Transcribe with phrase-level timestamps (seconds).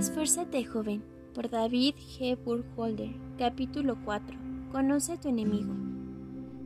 [0.00, 1.02] Esfuérzate, joven,
[1.34, 2.34] por David G.
[2.42, 4.34] Burkholder, capítulo 4.
[4.72, 5.74] Conoce a tu enemigo.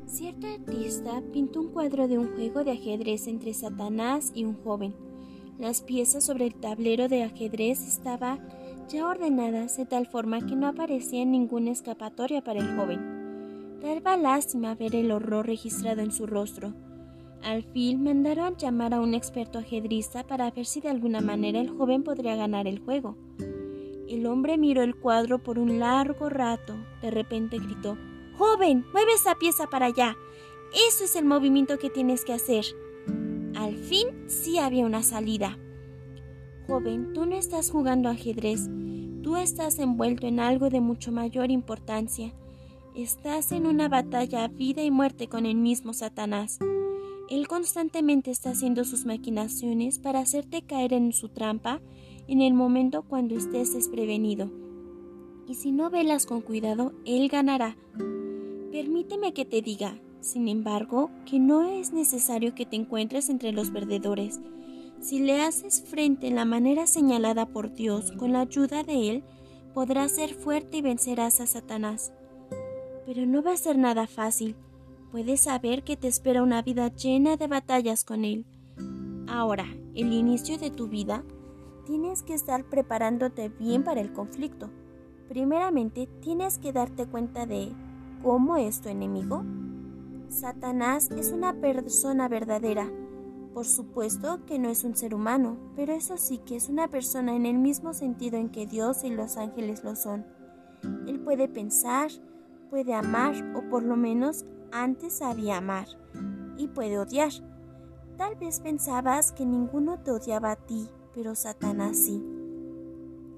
[0.06, 4.94] Cierto artista pintó un cuadro de un juego de ajedrez entre Satanás y un joven.
[5.58, 8.38] Las piezas sobre el tablero de ajedrez estaban
[8.88, 13.80] ya ordenadas de tal forma que no aparecía ninguna escapatoria para el joven.
[13.82, 16.72] Daba lástima ver el horror registrado en su rostro.
[17.44, 21.68] Al fin mandaron llamar a un experto ajedrista para ver si de alguna manera el
[21.68, 23.16] joven podría ganar el juego.
[24.08, 26.74] El hombre miró el cuadro por un largo rato.
[27.02, 27.98] De repente gritó
[28.38, 30.16] Joven, mueve esa pieza para allá.
[30.88, 32.64] Eso es el movimiento que tienes que hacer.
[33.54, 35.58] Al fin sí había una salida.
[36.66, 38.70] Joven, tú no estás jugando ajedrez.
[39.22, 42.32] Tú estás envuelto en algo de mucho mayor importancia.
[42.96, 46.58] Estás en una batalla a vida y muerte con el mismo Satanás.
[47.30, 51.80] Él constantemente está haciendo sus maquinaciones para hacerte caer en su trampa
[52.28, 54.50] en el momento cuando estés desprevenido.
[55.48, 57.76] Y si no velas con cuidado, Él ganará.
[58.72, 63.70] Permíteme que te diga, sin embargo, que no es necesario que te encuentres entre los
[63.70, 64.40] perdedores.
[65.00, 69.24] Si le haces frente en la manera señalada por Dios con la ayuda de Él,
[69.74, 72.12] podrás ser fuerte y vencerás a Satanás.
[73.06, 74.56] Pero no va a ser nada fácil
[75.14, 78.44] puedes saber que te espera una vida llena de batallas con Él.
[79.28, 81.22] Ahora, el inicio de tu vida,
[81.86, 84.70] tienes que estar preparándote bien para el conflicto.
[85.28, 87.70] Primeramente, tienes que darte cuenta de
[88.24, 89.44] cómo es tu enemigo.
[90.30, 92.90] Satanás es una persona verdadera.
[93.54, 97.36] Por supuesto que no es un ser humano, pero eso sí que es una persona
[97.36, 100.26] en el mismo sentido en que Dios y los ángeles lo son.
[101.06, 102.10] Él puede pensar,
[102.68, 105.86] puede amar o por lo menos antes sabía amar
[106.58, 107.30] y puede odiar.
[108.18, 112.22] Tal vez pensabas que ninguno te odiaba a ti, pero Satanás sí.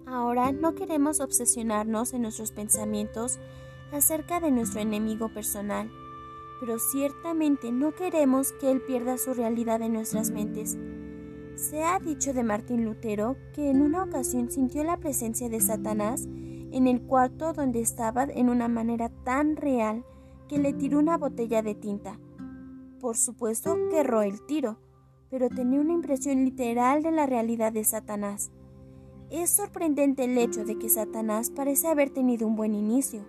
[0.07, 3.39] Ahora no queremos obsesionarnos en nuestros pensamientos
[3.93, 5.91] acerca de nuestro enemigo personal,
[6.61, 10.79] pero ciertamente no queremos que él pierda su realidad en nuestras mentes.
[11.55, 16.25] Se ha dicho de Martín Lutero que en una ocasión sintió la presencia de Satanás
[16.27, 20.05] en el cuarto donde estaba en una manera tan real
[20.49, 22.19] que le tiró una botella de tinta.
[23.01, 24.79] Por supuesto que erró el tiro,
[25.31, 28.51] pero tenía una impresión literal de la realidad de Satanás.
[29.31, 33.25] Es sorprendente el hecho de que Satanás parece haber tenido un buen inicio.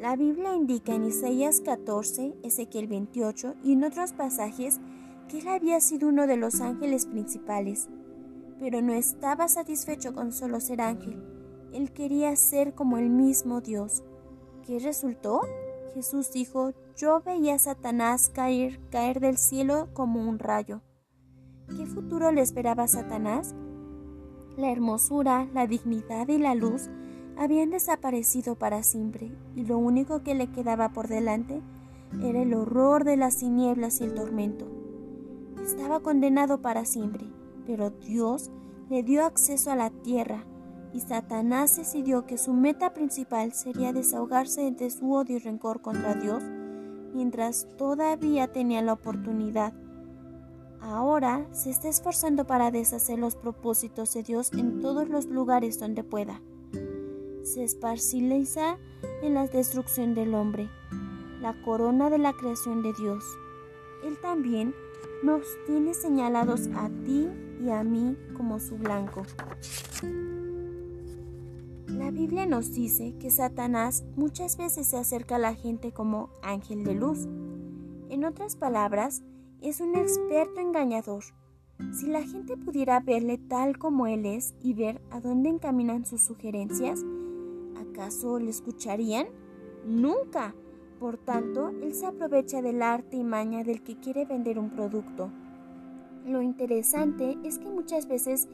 [0.00, 4.80] La Biblia indica en Isaías 14, Ezequiel 28 y en otros pasajes
[5.28, 7.88] que él había sido uno de los ángeles principales,
[8.58, 11.22] pero no estaba satisfecho con solo ser ángel.
[11.72, 14.02] Él quería ser como el mismo Dios.
[14.66, 15.42] ¿Qué resultó?
[15.94, 20.80] Jesús dijo, yo veía a Satanás caer, caer del cielo como un rayo.
[21.76, 23.54] ¿Qué futuro le esperaba a Satanás?
[24.56, 26.88] La hermosura, la dignidad y la luz
[27.36, 31.62] habían desaparecido para siempre, y lo único que le quedaba por delante
[32.22, 34.66] era el horror de las tinieblas y el tormento.
[35.62, 37.26] Estaba condenado para siempre,
[37.66, 38.50] pero Dios
[38.90, 40.44] le dio acceso a la tierra
[40.92, 46.14] y Satanás decidió que su meta principal sería desahogarse de su odio y rencor contra
[46.14, 46.42] Dios
[47.14, 49.72] mientras todavía tenía la oportunidad.
[50.80, 56.02] Ahora se está esforzando para deshacer los propósitos de Dios en todos los lugares donde
[56.02, 56.40] pueda.
[57.44, 58.78] Se esparciliza
[59.22, 60.68] en la destrucción del hombre,
[61.40, 63.24] la corona de la creación de Dios.
[64.04, 64.74] Él también
[65.22, 67.28] nos tiene señalados a ti
[67.60, 69.22] y a mí como su blanco.
[71.98, 76.84] La Biblia nos dice que Satanás muchas veces se acerca a la gente como ángel
[76.84, 77.28] de luz.
[78.08, 79.22] En otras palabras,
[79.60, 81.22] es un experto engañador.
[81.92, 86.22] Si la gente pudiera verle tal como él es y ver a dónde encaminan sus
[86.22, 87.04] sugerencias,
[87.76, 89.26] ¿acaso le escucharían?
[89.86, 90.54] Nunca.
[90.98, 95.30] Por tanto, él se aprovecha del arte y maña del que quiere vender un producto.
[96.24, 98.48] Lo interesante es que muchas veces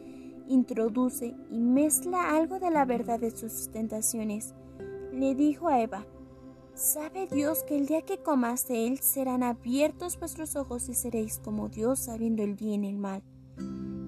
[0.48, 4.54] introduce y mezcla algo de la verdad de sus tentaciones.
[5.12, 6.06] Le dijo a Eva,
[6.74, 11.40] ¿Sabe Dios que el día que comas de él serán abiertos vuestros ojos y seréis
[11.40, 13.22] como Dios sabiendo el bien y el mal?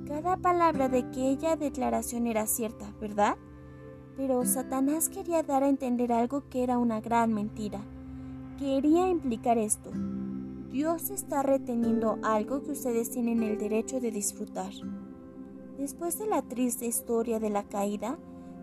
[0.07, 3.37] Cada palabra de aquella declaración era cierta, ¿verdad?
[4.17, 7.81] Pero Satanás quería dar a entender algo que era una gran mentira.
[8.57, 9.91] Quería implicar esto.
[10.71, 14.71] Dios está reteniendo algo que ustedes tienen el derecho de disfrutar.
[15.81, 18.19] Después de la triste historia de la caída,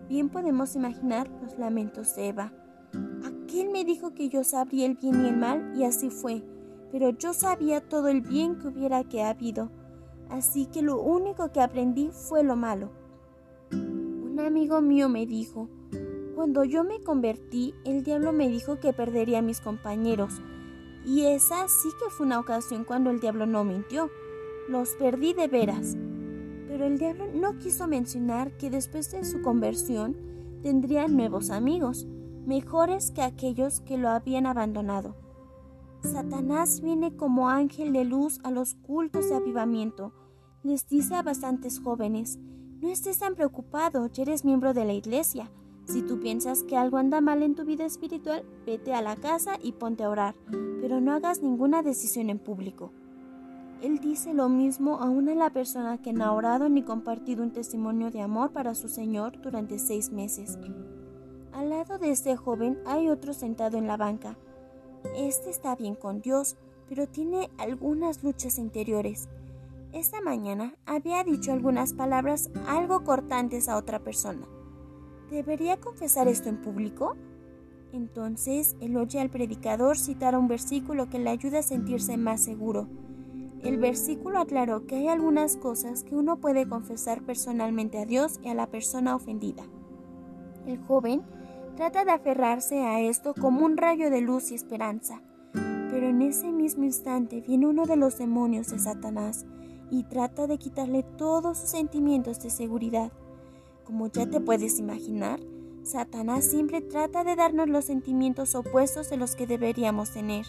[0.08, 2.52] bien podemos imaginar los lamentos de Eva.
[3.24, 6.44] Aquel me dijo que yo sabría el bien y el mal y así fue,
[6.92, 9.68] pero yo sabía todo el bien que hubiera que habido,
[10.30, 12.92] así que lo único que aprendí fue lo malo.
[13.72, 15.68] Un amigo mío me dijo,
[16.36, 20.40] cuando yo me convertí, el diablo me dijo que perdería a mis compañeros.
[21.04, 24.08] Y esa sí que fue una ocasión cuando el diablo no mintió.
[24.68, 25.96] Los perdí de veras.
[26.78, 30.16] Pero el diablo no quiso mencionar que después de su conversión
[30.62, 32.06] tendría nuevos amigos,
[32.46, 35.16] mejores que aquellos que lo habían abandonado.
[36.04, 40.12] Satanás viene como ángel de luz a los cultos de avivamiento.
[40.62, 42.38] Les dice a bastantes jóvenes,
[42.80, 45.50] no estés tan preocupado, ya eres miembro de la iglesia.
[45.84, 49.58] Si tú piensas que algo anda mal en tu vida espiritual, vete a la casa
[49.60, 50.36] y ponte a orar,
[50.80, 52.92] pero no hagas ninguna decisión en público.
[53.80, 57.52] Él dice lo mismo aún a la persona que no ha orado ni compartido un
[57.52, 60.58] testimonio de amor para su Señor durante seis meses.
[61.52, 64.36] Al lado de este joven hay otro sentado en la banca.
[65.16, 66.56] Este está bien con Dios,
[66.88, 69.28] pero tiene algunas luchas interiores.
[69.92, 74.46] Esta mañana había dicho algunas palabras algo cortantes a otra persona.
[75.30, 77.16] ¿Debería confesar esto en público?
[77.92, 82.88] Entonces él oye al predicador citar un versículo que le ayuda a sentirse más seguro.
[83.62, 88.48] El versículo aclaró que hay algunas cosas que uno puede confesar personalmente a Dios y
[88.48, 89.64] a la persona ofendida.
[90.66, 91.22] El joven
[91.76, 95.22] trata de aferrarse a esto como un rayo de luz y esperanza,
[95.52, 99.46] pero en ese mismo instante viene uno de los demonios de Satanás
[99.90, 103.12] y trata de quitarle todos sus sentimientos de seguridad.
[103.84, 105.40] Como ya te puedes imaginar,
[105.82, 110.44] Satanás siempre trata de darnos los sentimientos opuestos de los que deberíamos tener.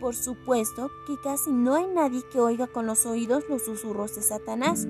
[0.00, 4.22] Por supuesto que casi no hay nadie que oiga con los oídos los susurros de
[4.22, 4.88] Satanás,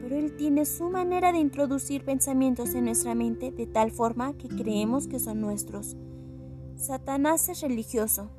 [0.00, 4.46] pero él tiene su manera de introducir pensamientos en nuestra mente de tal forma que
[4.46, 5.96] creemos que son nuestros.
[6.76, 8.30] Satanás es religioso.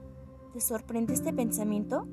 [0.53, 2.07] ¿Te sorprende este pensamiento?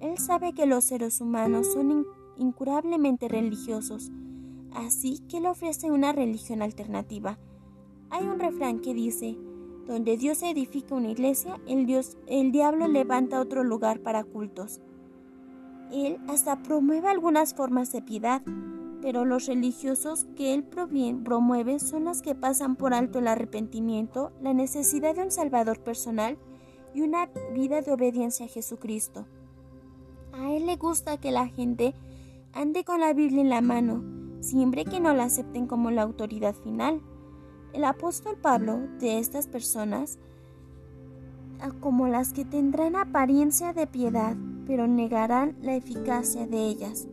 [0.00, 2.06] Él sabe que los seres humanos son
[2.36, 4.12] incurablemente religiosos,
[4.72, 7.38] así que le ofrece una religión alternativa.
[8.10, 9.36] Hay un refrán que dice,
[9.86, 14.80] donde Dios edifica una iglesia, el, Dios, el diablo levanta otro lugar para cultos.
[15.92, 18.42] Él hasta promueve algunas formas de piedad,
[19.00, 24.52] pero los religiosos que él promueve son las que pasan por alto el arrepentimiento, la
[24.52, 26.36] necesidad de un Salvador personal
[26.92, 29.26] y una vida de obediencia a Jesucristo.
[30.32, 31.94] A él le gusta que la gente
[32.52, 34.02] ande con la Biblia en la mano,
[34.40, 37.00] siempre que no la acepten como la autoridad final.
[37.76, 40.18] El apóstol Pablo de estas personas
[41.80, 44.34] como las que tendrán apariencia de piedad,
[44.66, 47.06] pero negarán la eficacia de ellas.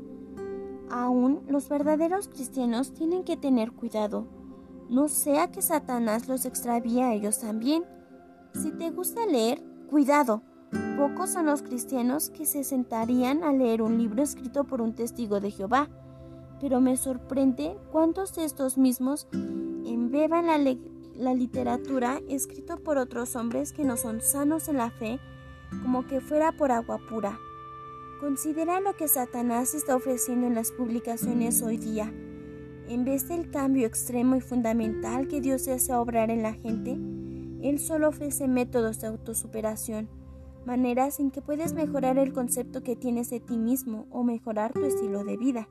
[0.90, 4.26] Aún los verdaderos cristianos tienen que tener cuidado,
[4.90, 7.84] no sea que Satanás los extravíe a ellos también.
[8.54, 10.44] Si te gusta leer, cuidado.
[10.98, 15.42] Pocos son los cristianos que se sentarían a leer un libro escrito por un testigo
[15.42, 15.90] de Jehová
[16.64, 19.28] pero me sorprende cuántos de estos mismos
[20.14, 20.78] embeban la,
[21.18, 25.20] la literatura escrito por otros hombres que no son sanos en la fe,
[25.82, 27.40] como que fuera por agua pura.
[28.20, 32.14] Considera lo que Satanás está ofreciendo en las publicaciones hoy día.
[32.88, 36.92] En vez del cambio extremo y fundamental que Dios desea obrar en la gente,
[37.68, 40.10] Él solo ofrece métodos de autosuperación,
[40.64, 44.86] maneras en que puedes mejorar el concepto que tienes de ti mismo o mejorar tu
[44.86, 45.68] estilo de vida.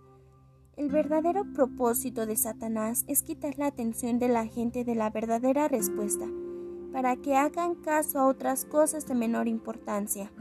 [0.75, 5.69] El verdadero propósito de Satanás es quitar la atención de la gente de la verdadera
[5.69, 6.26] respuesta,
[6.93, 10.33] para que hagan caso a otras cosas de menor importancia.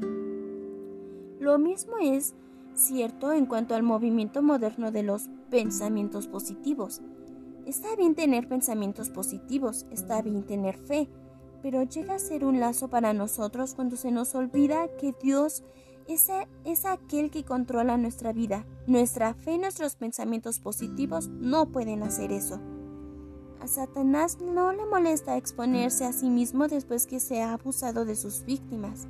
[1.38, 2.34] Lo mismo es
[2.76, 7.02] cierto en cuanto al movimiento moderno de los pensamientos positivos.
[7.66, 11.10] Está bien tener pensamientos positivos, está bien tener fe,
[11.62, 15.66] pero llega a ser un lazo para nosotros cuando se nos olvida que Dios
[16.08, 18.66] ese es aquel que controla nuestra vida.
[18.88, 22.60] Nuestra fe y nuestros pensamientos positivos no pueden hacer eso.
[23.62, 28.16] A Satanás no le molesta exponerse a sí mismo después que se ha abusado de
[28.16, 29.08] sus víctimas.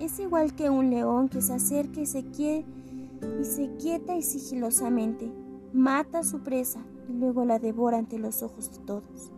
[0.00, 5.30] Es igual que un león que se acerca y se, y se quieta y sigilosamente,
[5.72, 9.30] mata a su presa y luego la devora ante los ojos de todos.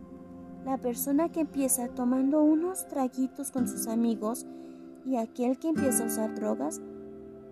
[0.65, 4.47] La persona que empieza tomando unos traguitos con sus amigos
[5.05, 6.81] y aquel que empieza a usar drogas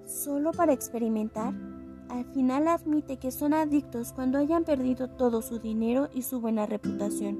[0.05, 1.53] solo para experimentar,
[2.09, 6.65] al final admite que son adictos cuando hayan perdido todo su dinero y su buena
[6.65, 7.37] reputación.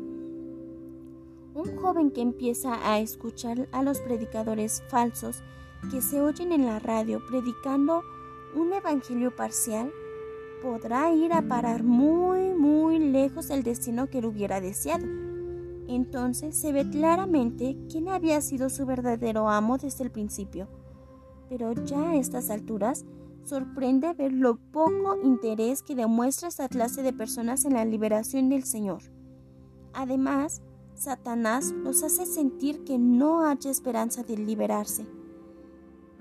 [1.54, 5.44] Un joven que empieza a escuchar a los predicadores falsos
[5.92, 8.04] que se oyen en la radio predicando
[8.56, 9.92] un evangelio parcial,
[10.62, 15.06] podrá ir a parar muy, muy lejos del destino que él hubiera deseado.
[15.96, 20.68] Entonces se ve claramente quién había sido su verdadero amo desde el principio.
[21.50, 23.06] Pero ya a estas alturas,
[23.44, 28.64] Sorprende ver lo poco interés que demuestra esta clase de personas en la liberación del
[28.64, 29.02] Señor.
[29.94, 30.62] Además,
[30.94, 35.08] Satanás los hace sentir que no hay esperanza de liberarse.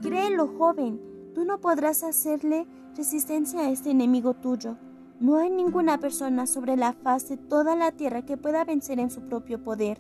[0.00, 1.00] Créelo, joven,
[1.35, 4.79] tú no podrás hacerle resistencia a este enemigo tuyo.
[5.21, 9.11] No hay ninguna persona sobre la faz de toda la tierra que pueda vencer en
[9.11, 9.99] su propio poder.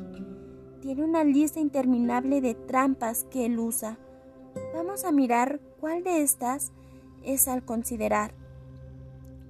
[0.80, 3.98] Tiene una lista interminable de trampas que él usa.
[4.74, 6.72] Vamos a mirar cuál de estas
[7.22, 8.32] es al considerar.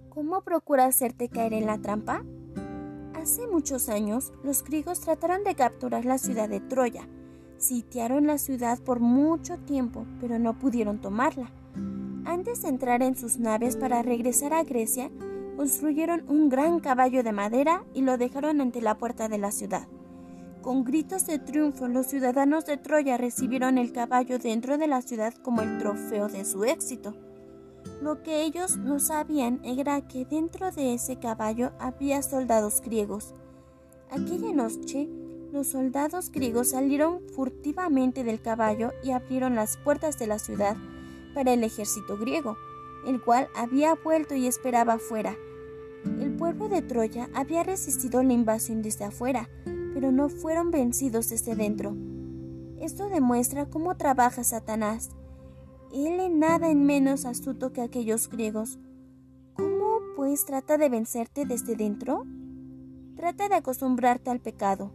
[0.08, 2.24] ¿Cómo procura hacerte caer en la trampa?
[3.14, 7.06] Hace muchos años, los griegos trataron de capturar la ciudad de Troya.
[7.58, 11.52] Sitiaron la ciudad por mucho tiempo, pero no pudieron tomarla.
[12.24, 15.10] Antes de entrar en sus naves para regresar a Grecia,
[15.60, 19.86] construyeron un gran caballo de madera y lo dejaron ante la puerta de la ciudad.
[20.62, 25.34] Con gritos de triunfo, los ciudadanos de Troya recibieron el caballo dentro de la ciudad
[25.34, 27.14] como el trofeo de su éxito.
[28.00, 33.34] Lo que ellos no sabían era que dentro de ese caballo había soldados griegos.
[34.10, 35.10] Aquella noche,
[35.52, 40.78] los soldados griegos salieron furtivamente del caballo y abrieron las puertas de la ciudad
[41.34, 42.56] para el ejército griego,
[43.06, 45.36] el cual había vuelto y esperaba afuera.
[46.20, 49.48] El pueblo de Troya había resistido la invasión desde afuera,
[49.94, 51.96] pero no fueron vencidos desde dentro.
[52.80, 55.10] Esto demuestra cómo trabaja Satanás
[55.92, 58.78] él es nada en menos astuto que aquellos griegos.
[59.54, 62.24] ¿Cómo pues trata de vencerte desde dentro?
[63.16, 64.92] Trata de acostumbrarte al pecado.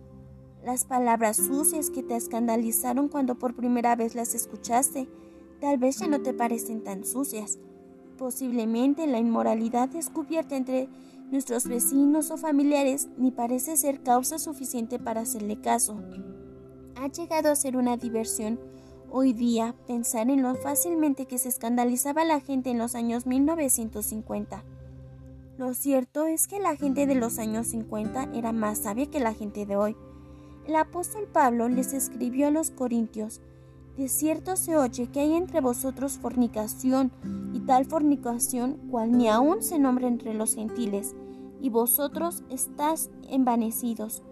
[0.64, 5.10] Las palabras sucias que te escandalizaron cuando por primera vez las escuchaste,
[5.60, 7.60] tal vez ya no te parecen tan sucias.
[8.18, 10.90] Posiblemente la inmoralidad descubierta entre
[11.32, 16.00] nuestros vecinos o familiares ni parece ser causa suficiente para hacerle caso.
[16.96, 18.60] Ha llegado a ser una diversión
[19.18, 24.66] Hoy día, pensar en lo fácilmente que se escandalizaba la gente en los años 1950.
[25.58, 29.34] Lo cierto es que la gente de los años 50 era más sabia que la
[29.34, 29.96] gente de hoy.
[30.68, 33.40] El apóstol Pablo les escribió a los corintios,
[33.98, 37.12] de cierto se oye que hay entre vosotros fornicación,
[37.54, 41.16] y tal fornicación cual ni aun se nombra entre los gentiles,
[41.62, 44.24] y vosotros estás envanecidos.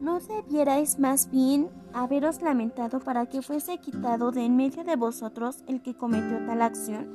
[0.00, 5.62] ¿No debierais más bien haberos lamentado para que fuese quitado de en medio de vosotros
[5.66, 7.06] el que cometió tal acción?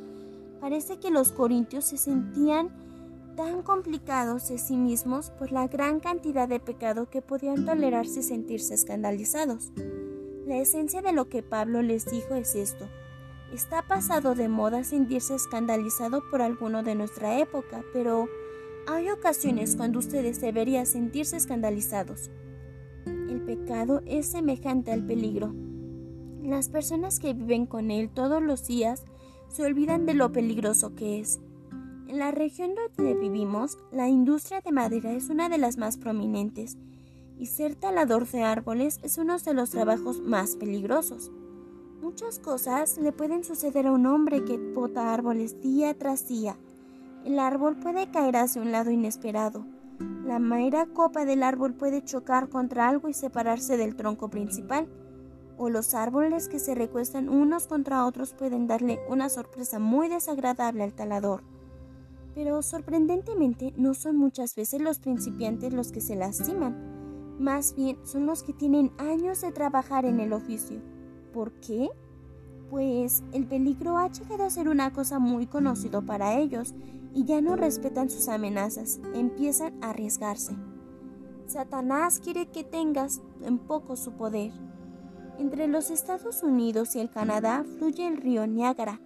[0.59, 2.69] Parece que los corintios se sentían
[3.35, 8.23] tan complicados de sí mismos por la gran cantidad de pecado que podían tolerarse y
[8.23, 9.71] sentirse escandalizados.
[10.47, 12.87] La esencia de lo que Pablo les dijo es esto.
[13.53, 18.27] Está pasado de moda sentirse escandalizado por alguno de nuestra época, pero
[18.87, 22.31] hay ocasiones cuando ustedes deberían sentirse escandalizados
[23.29, 25.53] el pecado es semejante al peligro.
[26.41, 29.05] Las personas que viven con él todos los días
[29.49, 31.39] se olvidan de lo peligroso que es.
[32.07, 36.77] En la región donde vivimos, la industria de madera es una de las más prominentes
[37.37, 41.31] y ser talador de árboles es uno de los trabajos más peligrosos.
[42.01, 46.57] Muchas cosas le pueden suceder a un hombre que bota árboles día tras día.
[47.25, 49.65] El árbol puede caer hacia un lado inesperado
[50.27, 54.87] la mera copa del árbol puede chocar contra algo y separarse del tronco principal,
[55.57, 60.83] o los árboles que se recuestan unos contra otros pueden darle una sorpresa muy desagradable
[60.83, 61.43] al talador.
[62.35, 66.96] Pero sorprendentemente no son muchas veces los principiantes los que se lastiman,
[67.39, 70.81] más bien son los que tienen años de trabajar en el oficio.
[71.33, 71.89] ¿Por qué?
[72.69, 76.73] Pues el peligro ha llegado a ser una cosa muy conocida para ellos
[77.13, 80.55] y ya no respetan sus amenazas, empiezan a arriesgarse.
[81.47, 84.51] Satanás quiere que tengas en poco su poder.
[85.39, 88.99] Entre los Estados Unidos y el Canadá fluye el río Niágara,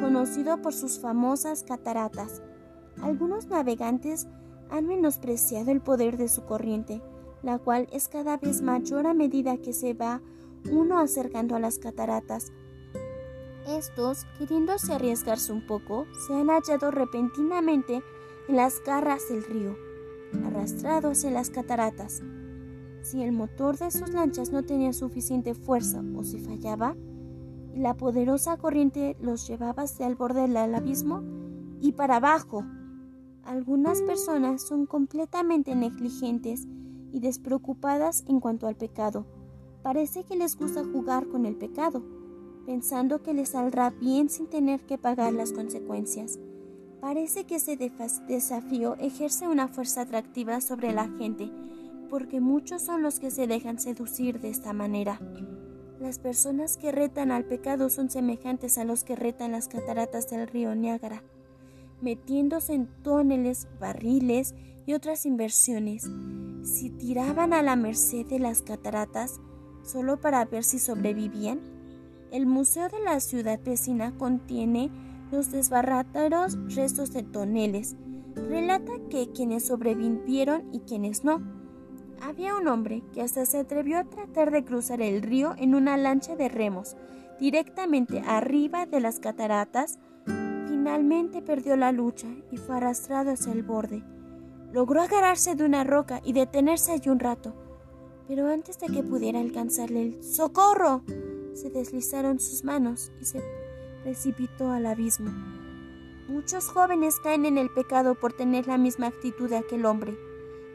[0.00, 2.42] conocido por sus famosas cataratas.
[3.02, 4.28] Algunos navegantes
[4.70, 7.02] han menospreciado el poder de su corriente,
[7.42, 10.20] la cual es cada vez mayor a medida que se va
[10.70, 12.52] uno acercando a las cataratas,
[13.66, 18.02] estos, queriéndose arriesgarse un poco, se han hallado repentinamente
[18.48, 19.76] en las garras del río,
[20.44, 22.22] arrastrados en las cataratas.
[23.02, 26.96] Si el motor de sus lanchas no tenía suficiente fuerza o si fallaba,
[27.74, 31.22] la poderosa corriente los llevaba hacia el borde del abismo
[31.80, 32.64] y para abajo.
[33.44, 36.66] Algunas personas son completamente negligentes
[37.12, 39.26] y despreocupadas en cuanto al pecado.
[39.82, 42.02] Parece que les gusta jugar con el pecado
[42.64, 46.38] pensando que le saldrá bien sin tener que pagar las consecuencias.
[47.00, 47.76] Parece que ese
[48.28, 51.50] desafío ejerce una fuerza atractiva sobre la gente,
[52.08, 55.20] porque muchos son los que se dejan seducir de esta manera.
[56.00, 60.46] Las personas que retan al pecado son semejantes a los que retan las cataratas del
[60.46, 61.22] río Niágara,
[62.00, 64.54] metiéndose en túneles, barriles
[64.86, 66.08] y otras inversiones.
[66.62, 69.40] Si tiraban a la merced de las cataratas
[69.82, 71.60] solo para ver si sobrevivían,
[72.30, 74.90] el museo de la ciudad vecina contiene
[75.30, 77.96] los desbaratados restos de toneles.
[78.34, 81.42] Relata que quienes sobrevivieron y quienes no
[82.22, 85.96] había un hombre que hasta se atrevió a tratar de cruzar el río en una
[85.96, 86.96] lancha de remos,
[87.40, 89.98] directamente arriba de las cataratas.
[90.68, 94.04] Finalmente perdió la lucha y fue arrastrado hacia el borde.
[94.72, 97.54] Logró agarrarse de una roca y detenerse allí un rato,
[98.26, 101.02] pero antes de que pudiera alcanzarle el ¡Socorro!
[101.54, 103.42] se deslizaron sus manos y se
[104.02, 105.30] precipitó al abismo.
[106.28, 110.16] Muchos jóvenes caen en el pecado por tener la misma actitud de aquel hombre.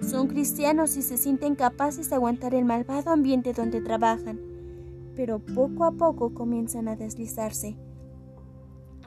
[0.01, 4.39] Son cristianos y se sienten capaces de aguantar el malvado ambiente donde trabajan,
[5.15, 7.75] pero poco a poco comienzan a deslizarse.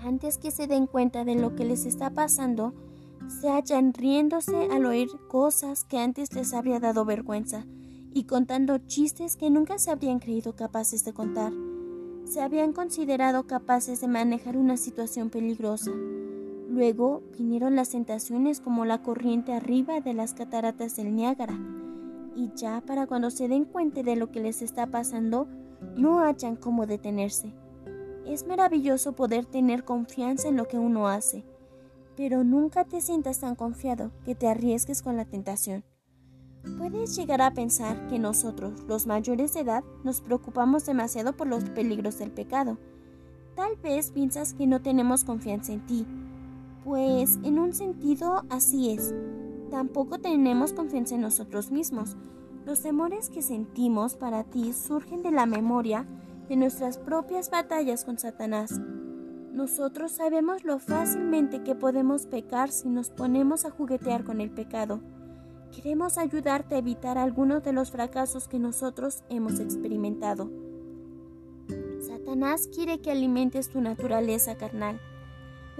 [0.02, 2.74] Antes que se den cuenta de lo que les está pasando,
[3.28, 7.66] se hallan riéndose al oír cosas que antes les habría dado vergüenza
[8.12, 11.52] y contando chistes que nunca se habrían creído capaces de contar.
[12.24, 15.90] Se habían considerado capaces de manejar una situación peligrosa.
[16.68, 21.58] Luego vinieron las tentaciones como la corriente arriba de las cataratas del Niágara.
[22.36, 25.48] Y ya para cuando se den cuenta de lo que les está pasando,
[25.96, 27.52] no hallan cómo detenerse.
[28.26, 31.44] Es maravilloso poder tener confianza en lo que uno hace,
[32.20, 35.84] pero nunca te sientas tan confiado que te arriesgues con la tentación.
[36.76, 41.64] Puedes llegar a pensar que nosotros, los mayores de edad, nos preocupamos demasiado por los
[41.70, 42.76] peligros del pecado.
[43.56, 46.06] Tal vez piensas que no tenemos confianza en ti,
[46.84, 49.14] pues en un sentido así es.
[49.70, 52.18] Tampoco tenemos confianza en nosotros mismos.
[52.66, 56.06] Los temores que sentimos para ti surgen de la memoria
[56.50, 58.78] de nuestras propias batallas con Satanás.
[59.52, 65.00] Nosotros sabemos lo fácilmente que podemos pecar si nos ponemos a juguetear con el pecado.
[65.74, 70.50] Queremos ayudarte a evitar algunos de los fracasos que nosotros hemos experimentado.
[72.00, 75.00] Satanás quiere que alimentes tu naturaleza carnal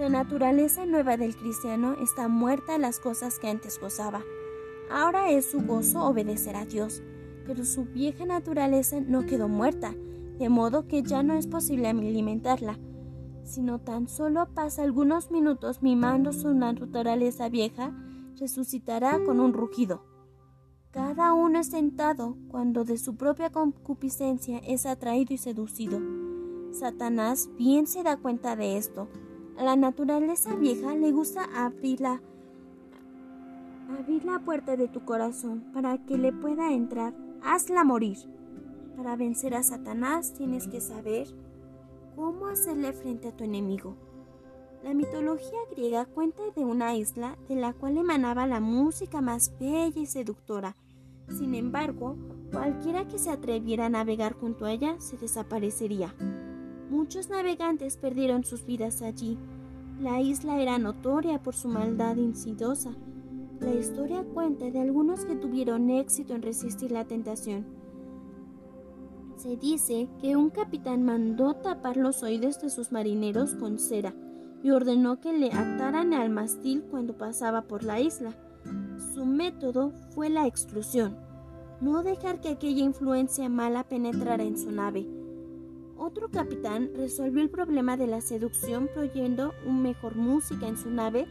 [0.01, 4.23] la naturaleza nueva del cristiano está muerta a las cosas que antes gozaba.
[4.89, 7.03] Ahora es su gozo obedecer a Dios,
[7.45, 9.93] pero su vieja naturaleza no quedó muerta,
[10.39, 12.79] de modo que ya no es posible alimentarla,
[13.43, 17.93] sino tan solo pasa algunos minutos mimando su naturaleza vieja,
[18.39, 20.03] resucitará con un rugido.
[20.91, 25.99] Cada uno es tentado cuando de su propia concupiscencia es atraído y seducido.
[26.71, 29.07] Satanás bien se da cuenta de esto,
[29.57, 32.21] a la naturaleza vieja le gusta abrir la,
[33.99, 37.13] abrir la puerta de tu corazón para que le pueda entrar.
[37.43, 38.17] Hazla morir.
[38.97, 41.27] Para vencer a Satanás tienes que saber
[42.15, 43.95] cómo hacerle frente a tu enemigo.
[44.83, 50.01] La mitología griega cuenta de una isla de la cual emanaba la música más bella
[50.01, 50.75] y seductora.
[51.29, 52.17] Sin embargo,
[52.51, 56.15] cualquiera que se atreviera a navegar junto a ella se desaparecería.
[56.89, 59.37] Muchos navegantes perdieron sus vidas allí.
[59.99, 62.91] La isla era notoria por su maldad insidiosa.
[63.59, 67.80] La historia cuenta de algunos que tuvieron éxito en resistir la tentación.
[69.41, 74.13] Se dice que un capitán mandó tapar los oídos de sus marineros con cera
[74.61, 78.35] y ordenó que le ataran al mastil cuando pasaba por la isla.
[79.15, 81.17] Su método fue la exclusión,
[81.79, 85.07] no dejar que aquella influencia mala penetrara en su nave
[86.01, 91.27] otro capitán resolvió el problema de la seducción proveyendo un mejor música en su nave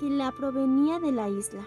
[0.00, 1.64] que la provenía de la isla.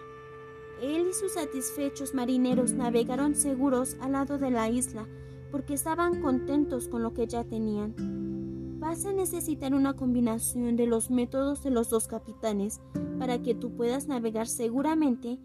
[0.81, 5.07] Él y sus satisfechos marineros navegaron seguros al lado de la isla
[5.51, 8.79] porque estaban contentos con lo que ya tenían.
[8.79, 12.81] Vas a necesitar una combinación de los métodos de los dos capitanes
[13.19, 15.39] para que tú puedas navegar seguramente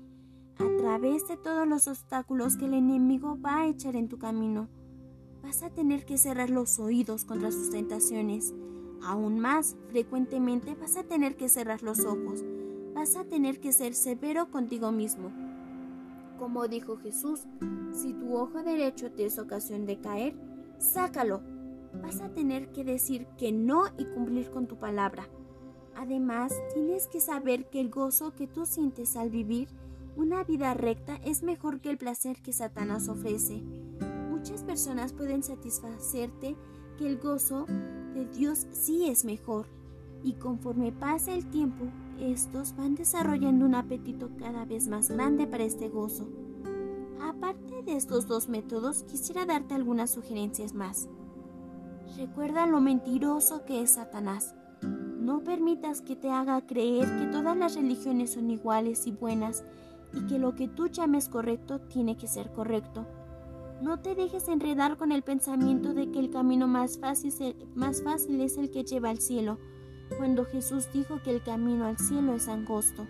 [0.59, 4.69] a través de todos los obstáculos que el enemigo va a echar en tu camino
[5.47, 8.53] vas a tener que cerrar los oídos contra sus tentaciones.
[9.01, 12.45] Aún más, frecuentemente vas a tener que cerrar los ojos.
[12.95, 15.31] Vas a tener que ser severo contigo mismo.
[16.38, 17.46] Como dijo Jesús,
[17.92, 20.35] si tu ojo derecho te es ocasión de caer,
[20.79, 21.42] sácalo.
[22.03, 25.29] Vas a tener que decir que no y cumplir con tu palabra.
[25.94, 29.68] Además, tienes que saber que el gozo que tú sientes al vivir
[30.14, 33.62] una vida recta es mejor que el placer que Satanás ofrece
[34.46, 36.55] muchas personas pueden satisfacerte
[36.99, 37.66] que el gozo
[38.14, 39.66] de Dios sí es mejor
[40.22, 41.87] y conforme pasa el tiempo,
[42.20, 46.29] estos van desarrollando un apetito cada vez más grande para este gozo.
[47.20, 51.09] Aparte de estos dos métodos, quisiera darte algunas sugerencias más.
[52.16, 54.55] Recuerda lo mentiroso que es Satanás.
[54.83, 59.64] No permitas que te haga creer que todas las religiones son iguales y buenas
[60.12, 63.07] y que lo que tú llames correcto tiene que ser correcto.
[63.83, 67.33] No te dejes enredar con el pensamiento de que el camino más fácil,
[67.74, 69.59] más fácil es el que lleva al cielo,
[70.16, 73.07] cuando Jesús dijo que el camino al cielo es angosto.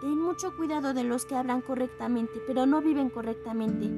[0.00, 3.90] Ten mucho cuidado de los que hablan correctamente, pero no viven correctamente.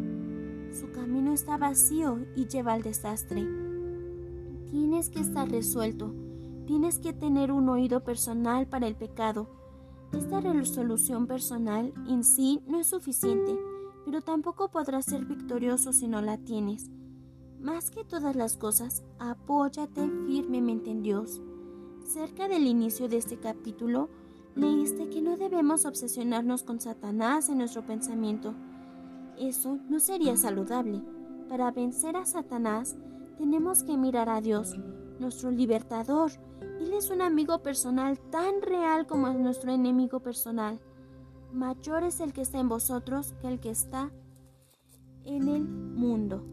[0.72, 3.46] Su camino está vacío y lleva al desastre.
[4.70, 6.12] Tienes que estar resuelto.
[6.66, 9.48] Tienes que tener un oído personal para el pecado.
[10.12, 13.56] Esta resolución personal en sí no es suficiente,
[14.04, 16.90] pero tampoco podrás ser victorioso si no la tienes.
[17.60, 21.40] Más que todas las cosas, apóyate firmemente en Dios.
[22.06, 24.08] Cerca del inicio de este capítulo,
[24.54, 28.54] leíste que no debemos obsesionarnos con Satanás en nuestro pensamiento.
[29.36, 31.02] Eso no sería saludable.
[31.48, 32.96] Para vencer a Satanás,
[33.38, 34.76] tenemos que mirar a Dios,
[35.18, 36.30] nuestro libertador.
[36.80, 40.78] Él es un amigo personal tan real como es nuestro enemigo personal.
[41.52, 44.12] Mayor es el que está en vosotros que el que está
[45.24, 46.44] en el mundo.